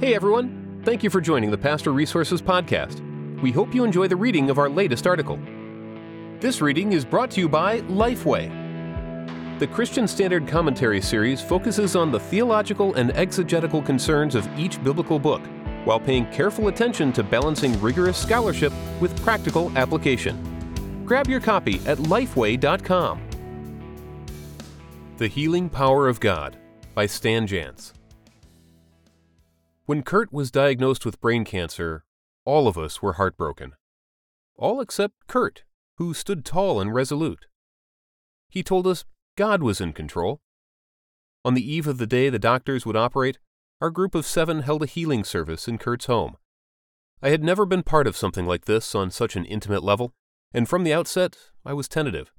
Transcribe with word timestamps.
Hey 0.00 0.14
everyone, 0.14 0.80
thank 0.84 1.02
you 1.02 1.10
for 1.10 1.20
joining 1.20 1.50
the 1.50 1.58
Pastor 1.58 1.92
Resources 1.92 2.40
Podcast. 2.40 3.00
We 3.40 3.50
hope 3.50 3.74
you 3.74 3.82
enjoy 3.82 4.06
the 4.06 4.14
reading 4.14 4.48
of 4.48 4.56
our 4.56 4.68
latest 4.68 5.08
article. 5.08 5.40
This 6.38 6.60
reading 6.60 6.92
is 6.92 7.04
brought 7.04 7.32
to 7.32 7.40
you 7.40 7.48
by 7.48 7.80
Lifeway. 7.80 8.48
The 9.58 9.66
Christian 9.66 10.06
Standard 10.06 10.46
Commentary 10.46 11.00
series 11.00 11.42
focuses 11.42 11.96
on 11.96 12.12
the 12.12 12.20
theological 12.20 12.94
and 12.94 13.10
exegetical 13.16 13.82
concerns 13.82 14.36
of 14.36 14.48
each 14.56 14.80
biblical 14.84 15.18
book, 15.18 15.42
while 15.82 15.98
paying 15.98 16.26
careful 16.26 16.68
attention 16.68 17.12
to 17.14 17.24
balancing 17.24 17.80
rigorous 17.80 18.16
scholarship 18.16 18.72
with 19.00 19.20
practical 19.24 19.76
application. 19.76 21.02
Grab 21.06 21.26
your 21.26 21.40
copy 21.40 21.80
at 21.86 21.98
lifeway.com. 21.98 23.20
The 25.16 25.26
Healing 25.26 25.68
Power 25.68 26.06
of 26.06 26.20
God 26.20 26.56
by 26.94 27.06
Stan 27.06 27.48
Jantz. 27.48 27.94
When 29.88 30.02
Curt 30.02 30.30
was 30.30 30.50
diagnosed 30.50 31.06
with 31.06 31.18
brain 31.18 31.46
cancer, 31.46 32.04
all 32.44 32.68
of 32.68 32.76
us 32.76 33.00
were 33.00 33.14
heartbroken. 33.14 33.72
All 34.54 34.82
except 34.82 35.26
Curt, 35.28 35.64
who 35.96 36.12
stood 36.12 36.44
tall 36.44 36.78
and 36.78 36.92
resolute. 36.92 37.46
He 38.50 38.62
told 38.62 38.86
us 38.86 39.06
God 39.34 39.62
was 39.62 39.80
in 39.80 39.94
control. 39.94 40.42
On 41.42 41.54
the 41.54 41.66
eve 41.66 41.86
of 41.86 41.96
the 41.96 42.06
day 42.06 42.28
the 42.28 42.38
doctors 42.38 42.84
would 42.84 42.98
operate, 42.98 43.38
our 43.80 43.88
group 43.88 44.14
of 44.14 44.26
seven 44.26 44.60
held 44.60 44.82
a 44.82 44.86
healing 44.86 45.24
service 45.24 45.66
in 45.66 45.78
Curt's 45.78 46.04
home. 46.04 46.36
I 47.22 47.30
had 47.30 47.42
never 47.42 47.64
been 47.64 47.82
part 47.82 48.06
of 48.06 48.14
something 48.14 48.44
like 48.44 48.66
this 48.66 48.94
on 48.94 49.10
such 49.10 49.36
an 49.36 49.46
intimate 49.46 49.82
level, 49.82 50.12
and 50.52 50.68
from 50.68 50.84
the 50.84 50.92
outset 50.92 51.34
I 51.64 51.72
was 51.72 51.88
tentative. 51.88 52.30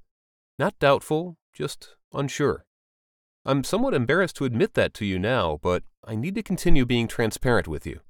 Not 0.59 0.77
doubtful, 0.77 1.40
just 1.52 1.95
unsure. 2.13 2.68
I'm 3.45 3.63
somewhat 3.63 3.93
embarrassed 3.93 4.35
to 4.38 4.45
admit 4.45 4.73
that 4.73 4.93
to 4.95 5.05
you 5.05 5.17
now, 5.17 5.59
but 5.61 5.84
I 6.03 6.16
need 6.16 6.35
to 6.35 6.43
continue 6.43 6.85
being 6.85 7.07
transparent 7.07 7.67
with 7.67 7.85
you. 7.85 8.02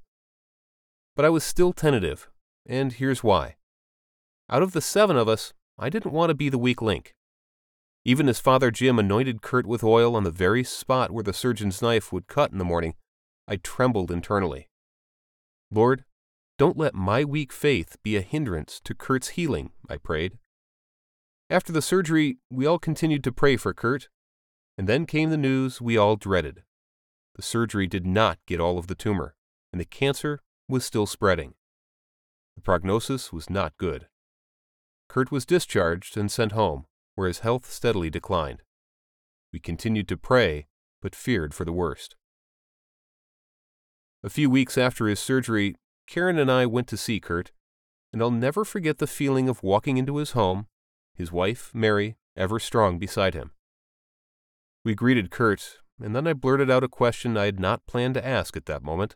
But 1.16 1.24
I 1.24 1.30
was 1.30 1.44
still 1.44 1.72
tentative, 1.72 2.30
and 2.66 2.92
here's 2.92 3.22
why. 3.22 3.56
Out 4.48 4.62
of 4.62 4.72
the 4.72 4.80
seven 4.80 5.16
of 5.16 5.28
us, 5.28 5.52
I 5.78 5.88
didn't 5.88 6.12
want 6.12 6.30
to 6.30 6.34
be 6.34 6.48
the 6.48 6.58
weak 6.58 6.82
link. 6.82 7.14
Even 8.04 8.28
as 8.28 8.40
Father 8.40 8.70
Jim 8.70 8.98
anointed 8.98 9.42
Curt 9.42 9.66
with 9.66 9.84
oil 9.84 10.16
on 10.16 10.24
the 10.24 10.30
very 10.30 10.64
spot 10.64 11.10
where 11.10 11.22
the 11.22 11.32
surgeon's 11.32 11.82
knife 11.82 12.12
would 12.12 12.26
cut 12.26 12.50
in 12.50 12.58
the 12.58 12.64
morning, 12.64 12.94
I 13.46 13.56
trembled 13.56 14.10
internally. 14.10 14.68
Lord, 15.70 16.04
don't 16.58 16.76
let 16.76 16.94
my 16.94 17.24
weak 17.24 17.52
faith 17.52 17.96
be 18.02 18.16
a 18.16 18.22
hindrance 18.22 18.80
to 18.84 18.94
Curt's 18.94 19.28
healing, 19.28 19.70
I 19.88 19.96
prayed. 19.96 20.38
After 21.48 21.72
the 21.72 21.82
surgery, 21.82 22.38
we 22.50 22.66
all 22.66 22.78
continued 22.78 23.24
to 23.24 23.32
pray 23.32 23.56
for 23.56 23.72
Curt, 23.72 24.08
and 24.78 24.88
then 24.88 25.06
came 25.06 25.30
the 25.30 25.36
news 25.36 25.80
we 25.80 25.96
all 25.96 26.16
dreaded. 26.16 26.62
The 27.36 27.42
surgery 27.42 27.86
did 27.86 28.06
not 28.06 28.38
get 28.46 28.60
all 28.60 28.78
of 28.78 28.86
the 28.86 28.94
tumor, 28.94 29.34
and 29.72 29.80
the 29.80 29.84
cancer 29.84 30.40
was 30.68 30.84
still 30.84 31.06
spreading. 31.06 31.54
The 32.56 32.62
prognosis 32.62 33.32
was 33.32 33.48
not 33.48 33.76
good. 33.78 34.08
Curt 35.08 35.30
was 35.30 35.46
discharged 35.46 36.16
and 36.16 36.30
sent 36.30 36.52
home, 36.52 36.86
where 37.14 37.28
his 37.28 37.40
health 37.40 37.70
steadily 37.70 38.10
declined. 38.10 38.62
We 39.52 39.58
continued 39.58 40.08
to 40.08 40.16
pray, 40.16 40.66
but 41.02 41.16
feared 41.16 41.54
for 41.54 41.64
the 41.64 41.72
worst. 41.72 42.16
A 44.22 44.30
few 44.30 44.50
weeks 44.50 44.76
after 44.76 45.08
his 45.08 45.18
surgery, 45.18 45.76
Karen 46.06 46.38
and 46.38 46.50
I 46.50 46.66
went 46.66 46.88
to 46.88 46.96
see 46.96 47.20
Curt, 47.20 47.52
and 48.12 48.20
I'll 48.20 48.30
never 48.30 48.64
forget 48.64 48.98
the 48.98 49.06
feeling 49.06 49.48
of 49.48 49.62
walking 49.62 49.96
into 49.96 50.16
his 50.18 50.32
home, 50.32 50.66
his 51.14 51.32
wife, 51.32 51.70
Mary, 51.72 52.16
ever 52.36 52.58
strong 52.58 52.98
beside 52.98 53.34
him. 53.34 53.52
We 54.82 54.94
greeted 54.94 55.30
Curt, 55.30 55.78
and 56.00 56.16
then 56.16 56.26
I 56.26 56.32
blurted 56.32 56.70
out 56.70 56.84
a 56.84 56.88
question 56.88 57.36
I 57.36 57.44
had 57.44 57.60
not 57.60 57.86
planned 57.86 58.14
to 58.14 58.26
ask 58.26 58.56
at 58.56 58.64
that 58.66 58.82
moment, 58.82 59.14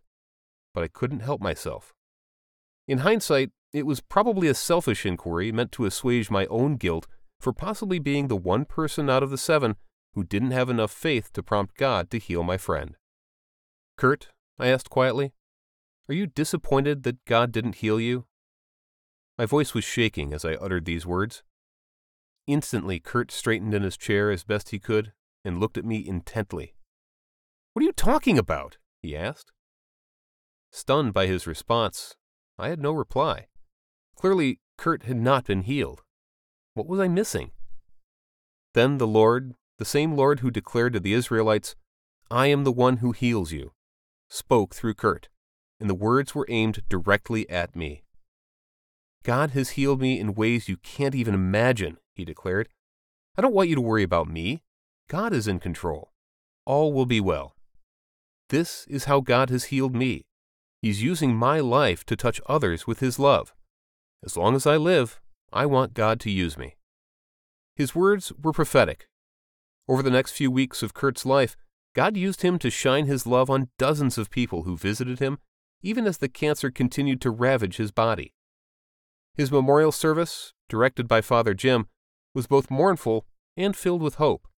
but 0.74 0.84
I 0.84 0.88
couldn't 0.88 1.20
help 1.20 1.40
myself. 1.40 1.94
In 2.86 2.98
hindsight, 2.98 3.50
it 3.72 3.86
was 3.86 4.00
probably 4.00 4.48
a 4.48 4.54
selfish 4.54 5.06
inquiry 5.06 5.50
meant 5.52 5.72
to 5.72 5.86
assuage 5.86 6.30
my 6.30 6.46
own 6.46 6.76
guilt 6.76 7.06
for 7.40 7.52
possibly 7.52 7.98
being 7.98 8.28
the 8.28 8.36
one 8.36 8.66
person 8.66 9.08
out 9.08 9.22
of 9.22 9.30
the 9.30 9.38
seven 9.38 9.76
who 10.12 10.22
didn't 10.22 10.50
have 10.50 10.68
enough 10.68 10.92
faith 10.92 11.32
to 11.32 11.42
prompt 11.42 11.76
God 11.76 12.10
to 12.10 12.18
heal 12.18 12.42
my 12.42 12.58
friend. 12.58 12.96
Curt, 13.96 14.28
I 14.58 14.68
asked 14.68 14.90
quietly, 14.90 15.32
are 16.08 16.14
you 16.14 16.26
disappointed 16.26 17.04
that 17.04 17.24
God 17.24 17.52
didn't 17.52 17.76
heal 17.76 17.98
you? 17.98 18.26
My 19.38 19.46
voice 19.46 19.72
was 19.72 19.84
shaking 19.84 20.34
as 20.34 20.44
I 20.44 20.54
uttered 20.54 20.84
these 20.84 21.06
words. 21.06 21.42
Instantly, 22.46 23.00
Curt 23.00 23.32
straightened 23.32 23.72
in 23.72 23.82
his 23.82 23.96
chair 23.96 24.30
as 24.30 24.44
best 24.44 24.68
he 24.68 24.78
could 24.78 25.12
and 25.44 25.60
looked 25.60 25.78
at 25.78 25.84
me 25.84 26.06
intently. 26.06 26.74
What 27.72 27.82
are 27.82 27.86
you 27.86 27.92
talking 27.92 28.38
about? 28.38 28.78
he 29.02 29.16
asked. 29.16 29.52
Stunned 30.70 31.12
by 31.12 31.26
his 31.26 31.46
response, 31.46 32.16
I 32.58 32.68
had 32.68 32.80
no 32.80 32.92
reply. 32.92 33.46
Clearly, 34.16 34.60
Curt 34.78 35.04
had 35.04 35.16
not 35.16 35.44
been 35.44 35.62
healed. 35.62 36.02
What 36.74 36.86
was 36.86 37.00
I 37.00 37.08
missing? 37.08 37.50
Then 38.74 38.98
the 38.98 39.06
Lord, 39.06 39.54
the 39.78 39.84
same 39.84 40.16
Lord 40.16 40.40
who 40.40 40.50
declared 40.50 40.92
to 40.94 41.00
the 41.00 41.12
Israelites, 41.12 41.76
I 42.30 42.46
am 42.46 42.64
the 42.64 42.72
one 42.72 42.98
who 42.98 43.12
heals 43.12 43.52
you, 43.52 43.72
spoke 44.28 44.74
through 44.74 44.94
Curt, 44.94 45.28
and 45.78 45.88
the 45.88 45.94
words 45.94 46.34
were 46.34 46.46
aimed 46.48 46.82
directly 46.88 47.48
at 47.50 47.76
me. 47.76 48.02
God 49.22 49.50
has 49.50 49.70
healed 49.70 50.00
me 50.00 50.18
in 50.18 50.34
ways 50.34 50.68
you 50.68 50.76
can't 50.76 51.14
even 51.14 51.34
imagine, 51.34 51.98
he 52.14 52.24
declared. 52.24 52.68
I 53.36 53.42
don't 53.42 53.54
want 53.54 53.68
you 53.68 53.74
to 53.74 53.80
worry 53.80 54.02
about 54.02 54.28
me. 54.28 54.62
God 55.08 55.32
is 55.32 55.46
in 55.46 55.58
control. 55.58 56.12
All 56.64 56.92
will 56.92 57.06
be 57.06 57.20
well. 57.20 57.54
This 58.48 58.86
is 58.88 59.04
how 59.04 59.20
God 59.20 59.50
has 59.50 59.64
healed 59.64 59.94
me. 59.94 60.22
He's 60.80 61.02
using 61.02 61.34
my 61.34 61.60
life 61.60 62.04
to 62.04 62.16
touch 62.16 62.40
others 62.46 62.86
with 62.86 63.00
His 63.00 63.18
love. 63.18 63.54
As 64.24 64.36
long 64.36 64.54
as 64.54 64.66
I 64.66 64.76
live, 64.76 65.20
I 65.52 65.66
want 65.66 65.94
God 65.94 66.20
to 66.20 66.30
use 66.30 66.56
me. 66.56 66.76
His 67.76 67.94
words 67.94 68.32
were 68.40 68.52
prophetic. 68.52 69.08
Over 69.88 70.02
the 70.02 70.10
next 70.10 70.32
few 70.32 70.50
weeks 70.50 70.82
of 70.82 70.94
Curt's 70.94 71.26
life, 71.26 71.56
God 71.94 72.16
used 72.16 72.42
him 72.42 72.58
to 72.58 72.70
shine 72.70 73.06
His 73.06 73.26
love 73.26 73.50
on 73.50 73.68
dozens 73.78 74.18
of 74.18 74.30
people 74.30 74.62
who 74.62 74.76
visited 74.76 75.18
him, 75.18 75.38
even 75.82 76.06
as 76.06 76.18
the 76.18 76.28
cancer 76.28 76.70
continued 76.70 77.20
to 77.20 77.30
ravage 77.30 77.76
his 77.76 77.92
body. 77.92 78.32
His 79.34 79.52
memorial 79.52 79.92
service, 79.92 80.54
directed 80.68 81.06
by 81.06 81.20
Father 81.20 81.54
Jim, 81.54 81.88
was 82.34 82.46
both 82.46 82.70
mournful 82.70 83.26
and 83.56 83.76
filled 83.76 84.02
with 84.02 84.14
hope. 84.14 84.48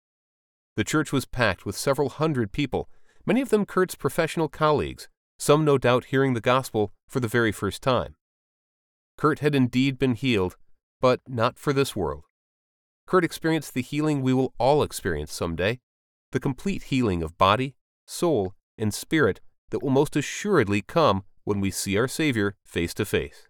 The 0.76 0.84
church 0.84 1.10
was 1.10 1.24
packed 1.24 1.64
with 1.64 1.76
several 1.76 2.10
hundred 2.10 2.52
people, 2.52 2.88
many 3.24 3.40
of 3.40 3.48
them 3.48 3.64
Curt's 3.64 3.94
professional 3.94 4.48
colleagues, 4.48 5.08
some 5.38 5.64
no 5.64 5.78
doubt 5.78 6.06
hearing 6.06 6.34
the 6.34 6.40
gospel 6.40 6.92
for 7.08 7.20
the 7.20 7.28
very 7.28 7.50
first 7.50 7.82
time. 7.82 8.14
Curt 9.16 9.38
had 9.38 9.54
indeed 9.54 9.98
been 9.98 10.14
healed, 10.14 10.56
but 11.00 11.20
not 11.26 11.58
for 11.58 11.72
this 11.72 11.96
world. 11.96 12.24
Curt 13.06 13.24
experienced 13.24 13.72
the 13.72 13.82
healing 13.82 14.20
we 14.20 14.34
will 14.34 14.52
all 14.58 14.82
experience 14.82 15.32
someday 15.32 15.80
the 16.32 16.40
complete 16.40 16.84
healing 16.84 17.22
of 17.22 17.38
body, 17.38 17.76
soul, 18.04 18.52
and 18.76 18.92
spirit 18.92 19.40
that 19.70 19.82
will 19.82 19.90
most 19.90 20.16
assuredly 20.16 20.82
come 20.82 21.24
when 21.44 21.60
we 21.60 21.70
see 21.70 21.96
our 21.96 22.08
Savior 22.08 22.56
face 22.64 22.92
to 22.92 23.04
face. 23.04 23.48